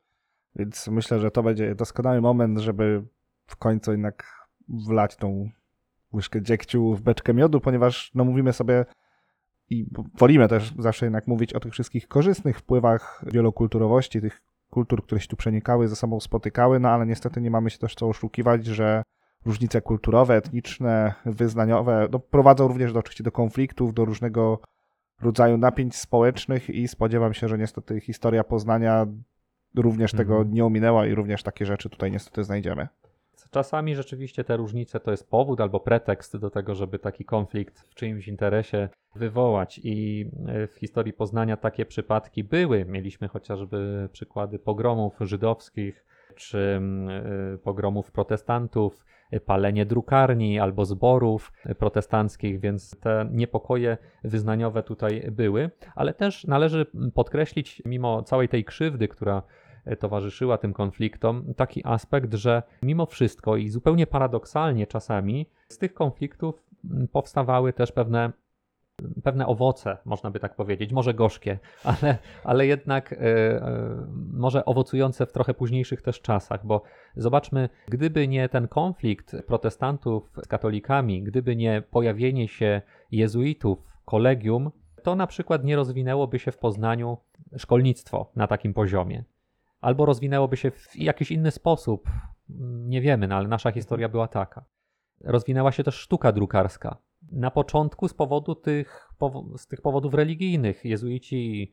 [0.57, 3.05] więc myślę, że to będzie doskonały moment, żeby
[3.47, 5.51] w końcu jednak wlać tą
[6.12, 8.85] łyżkę dziegciu w beczkę miodu, ponieważ no mówimy sobie
[9.71, 9.87] i
[10.18, 15.29] wolimy też zawsze jednak mówić o tych wszystkich korzystnych wpływach wielokulturowości, tych kultur, które się
[15.29, 19.03] tu przenikały, ze sobą spotykały, no ale niestety nie mamy się też co oszukiwać, że
[19.47, 24.61] różnice kulturowe, etniczne, wyznaniowe no, prowadzą również do, oczywiście do konfliktów, do różnego
[25.21, 29.07] rodzaju napięć społecznych i spodziewam się, że niestety historia Poznania
[29.77, 30.55] również tego Mhm.
[30.55, 32.88] nie ominęła i również takie rzeczy tutaj niestety znajdziemy.
[33.51, 37.94] Czasami rzeczywiście te różnice to jest powód albo pretekst do tego, żeby taki konflikt w
[37.94, 39.81] czyimś interesie wywołać.
[39.85, 42.85] I e, w historii Poznania takie przypadki były.
[42.85, 46.81] Mieliśmy chociażby przykłady pogromów żydowskich czy
[47.55, 55.70] e, pogromów protestantów, e, palenie drukarni albo zborów protestanckich, więc te niepokoje wyznaniowe tutaj były.
[55.94, 59.42] Ale też należy podkreślić, mimo całej tej krzywdy, która
[59.96, 66.62] towarzyszyła tym konfliktom, taki aspekt, że mimo wszystko i zupełnie paradoksalnie czasami z tych konfliktów
[66.90, 68.33] mm, powstawały też pewne,
[69.22, 71.59] pewne owoce, można by tak powiedzieć, może gorzkie,
[72.03, 76.83] ale, ale jednak e, e, może owocujące w trochę późniejszych też czasach, bo
[77.16, 84.70] zobaczmy, gdyby nie ten konflikt protestantów z katolikami, gdyby nie pojawienie się jezuitów, kolegium,
[85.03, 87.18] to na przykład nie rozwinęłoby się w Poznaniu
[87.57, 89.24] szkolnictwo na takim poziomie
[89.81, 92.09] albo rozwinęłoby się w jakiś inny sposób.
[92.87, 94.64] Nie wiemy, no, ale nasza historia była taka.
[95.25, 96.97] Rozwinęła się też sztuka drukarska.
[97.33, 99.09] Na początku z powodu tych,
[99.57, 100.85] z tych powodów religijnych.
[100.85, 101.73] Jezuici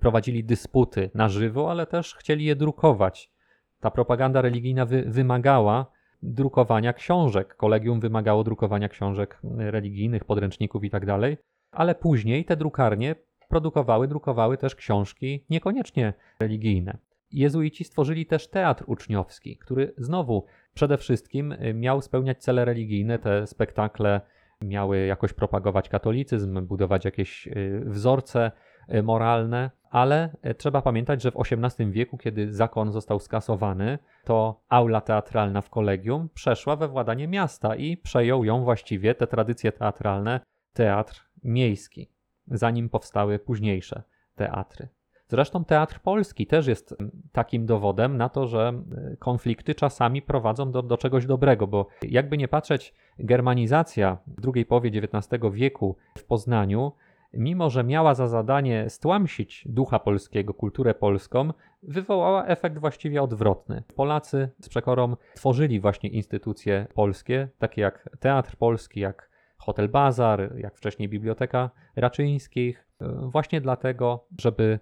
[0.00, 3.32] prowadzili dysputy na żywo, ale też chcieli je drukować.
[3.80, 5.86] Ta propaganda religijna wy- wymagała
[6.22, 7.56] drukowania książek.
[7.56, 11.36] Kolegium wymagało drukowania książek religijnych, podręczników itd.
[11.70, 13.14] Ale później te drukarnie
[13.48, 16.98] produkowały, drukowały też książki niekoniecznie religijne.
[17.36, 20.44] Jezuici stworzyli też teatr uczniowski, który znowu
[20.74, 23.18] przede wszystkim y, miał spełniać cele religijne.
[23.18, 24.20] Te spektakle
[24.62, 28.52] miały jakoś propagować katolicyzm, budować jakieś y, wzorce
[28.94, 35.00] y, moralne, ale trzeba pamiętać, że w XVIII wieku, kiedy zakon został skasowany, to aula
[35.00, 40.40] teatralna w kolegium przeszła we władanie miasta i przejął ją właściwie te tradycje teatralne
[40.72, 42.10] teatr miejski,
[42.46, 44.02] zanim powstały późniejsze
[44.34, 44.88] teatry.
[45.28, 50.72] Zresztą teatr polski też jest mm, takim dowodem na to, że y, konflikty czasami prowadzą
[50.72, 56.24] do, do czegoś dobrego, bo jakby nie patrzeć, germanizacja w drugiej połowie XIX wieku w
[56.24, 56.92] Poznaniu,
[57.32, 63.82] mimo że miała za zadanie stłamsić ducha polskiego, kulturę polską, wywołała efekt właściwie odwrotny.
[63.96, 70.76] Polacy z przekorą tworzyli właśnie instytucje polskie, takie jak Teatr Polski, jak Hotel Bazar, jak
[70.76, 74.78] wcześniej Biblioteka Raczyńskich, y, właśnie dlatego, żeby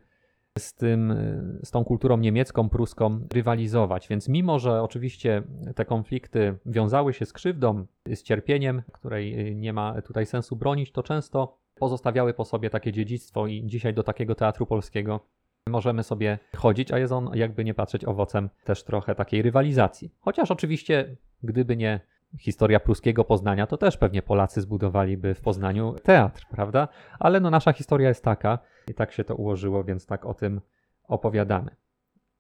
[0.59, 1.15] z, tym,
[1.63, 4.09] z tą kulturą niemiecką, pruską rywalizować.
[4.09, 5.43] Więc mimo, że oczywiście
[5.75, 11.03] te konflikty wiązały się z krzywdą, z cierpieniem, której nie ma tutaj sensu bronić, to
[11.03, 15.21] często pozostawiały po sobie takie dziedzictwo i dzisiaj do takiego teatru polskiego
[15.69, 20.15] możemy sobie chodzić, a jest on jakby nie patrzeć owocem też trochę takiej rywalizacji.
[20.21, 22.01] Chociaż oczywiście, gdyby nie
[22.39, 26.89] historia pruskiego Poznania, to też pewnie Polacy zbudowaliby w Poznaniu teatr, prawda?
[27.19, 30.61] Ale no nasza historia jest taka i tak się to ułożyło, więc tak o tym
[31.09, 31.77] opowiadamy.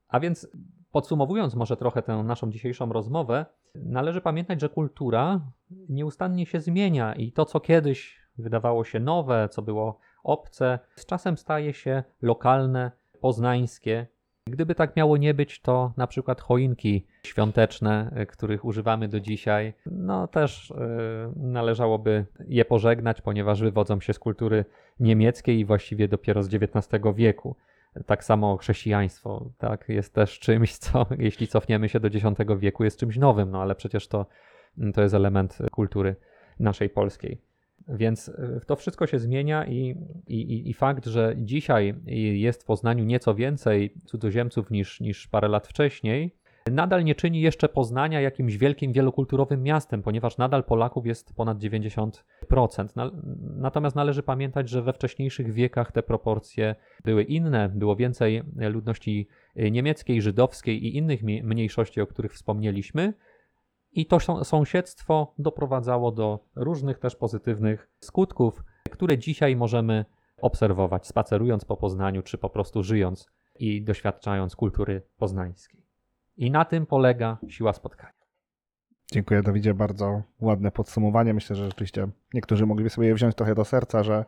[0.08, 0.48] A więc
[0.90, 5.40] podsumowując może trochę tę naszą dzisiejszą rozmowę, należy pamiętać, że kultura
[5.88, 11.36] nieustannie się zmienia i to, co kiedyś wydawało się nowe, co było obce, z czasem
[11.36, 14.06] staje się lokalne, poznańskie.
[14.50, 19.74] Gdyby tak miało nie być, to na przykład choinki świąteczne, y, których używamy do dzisiaj,
[19.86, 24.64] no też yy, należałoby je pożegnać, ponieważ wywodzą się z kultury
[25.00, 27.56] niemieckiej i właściwie dopiero z XIX wieku.
[28.06, 32.24] Tak samo chrześcijaństwo, tak, jest też czymś, co jeśli cofniemy się do X
[32.58, 34.26] wieku, jest czymś nowym, no ale przecież to,
[34.94, 36.16] to jest element kultury
[36.60, 37.40] naszej polskiej.
[37.88, 41.94] Więc y, to wszystko się zmienia i, i, i fakt, że dzisiaj
[42.34, 46.36] jest w Poznaniu nieco więcej cudzoziemców niż, niż parę lat wcześniej,
[46.70, 52.12] nadal nie czyni jeszcze Poznania jakimś wielkim, wielokulturowym miastem, ponieważ nadal Polaków jest ponad 90%.
[52.96, 53.10] Na,
[53.56, 56.74] natomiast należy pamiętać, że we wcześniejszych wiekach te proporcje
[57.04, 63.14] były inne, było więcej ludności niemieckiej, żydowskiej i innych mniejszości, o których wspomnieliśmy.
[63.94, 70.04] I to są- sąsiedztwo doprowadzało do różnych też pozytywnych skutków, które dzisiaj możemy
[70.40, 73.26] obserwować, spacerując po Poznaniu, czy po prostu żyjąc
[73.58, 75.86] i doświadczając kultury poznańskiej.
[76.36, 78.12] I na tym polega siła spotkania.
[79.12, 81.34] Dziękuję Dawidzie, bardzo ładne podsumowanie.
[81.34, 84.24] Myślę, że rzeczywiście niektórzy mogliby sobie wziąć trochę do serca, że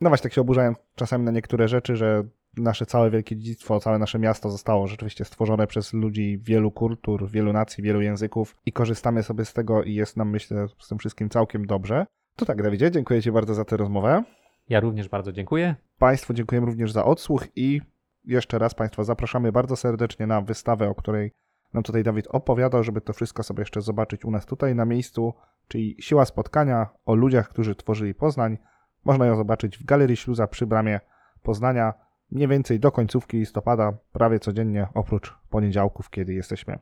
[0.00, 2.24] no właśnie tak się oburzają czasami na niektóre rzeczy, że
[2.56, 7.52] nasze całe wielkie dziedzictwo, całe nasze miasto zostało rzeczywiście stworzone przez ludzi wielu kultur, wielu
[7.52, 11.28] nacji, wielu języków i korzystamy sobie z tego i jest nam myślę z tym wszystkim
[11.28, 12.06] całkiem dobrze.
[12.36, 14.22] To tak Dawidzie, dziękuję Ci bardzo za tę rozmowę.
[14.68, 15.74] Ja również bardzo dziękuję.
[15.98, 17.80] Państwu dziękujemy również za odsłuch i
[18.24, 21.32] jeszcze raz Państwa zapraszamy bardzo serdecznie na wystawę, o której
[21.74, 25.34] nam tutaj Dawid opowiadał, żeby to wszystko sobie jeszcze zobaczyć u nas tutaj na miejscu,
[25.68, 28.58] czyli Siła Spotkania o ludziach, którzy tworzyli Poznań.
[29.04, 31.00] Można ją zobaczyć w Galerii Śluza przy bramie
[31.42, 31.94] Poznania
[32.30, 36.78] mniej więcej do końcówki listopada, prawie codziennie, oprócz poniedziałków, kiedy jesteśmy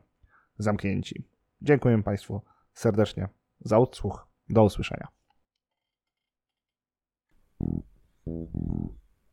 [0.57, 1.27] zamknięci.
[1.61, 2.41] Dziękuję Państwu
[2.73, 3.27] serdecznie
[3.59, 4.27] za odsłuch.
[4.49, 5.07] Do usłyszenia.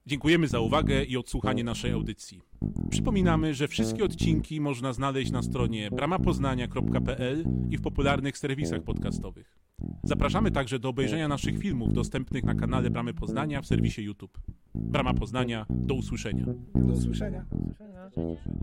[0.07, 2.43] Dziękujemy za uwagę i odsłuchanie naszej audycji.
[2.91, 9.59] Przypominamy, że wszystkie odcinki można znaleźć na stronie bramapoznania.pl i w popularnych serwisach podcastowych.
[10.03, 14.41] Zapraszamy także do obejrzenia naszych filmów dostępnych na kanale Bramy Poznania w serwisie YouTube.
[14.75, 16.45] Brama Poznania, do usłyszenia.
[16.75, 17.45] Do usłyszenia.
[18.15, 18.61] Do usłyszenia.